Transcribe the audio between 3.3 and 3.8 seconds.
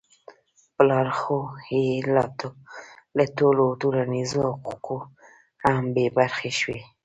ټولو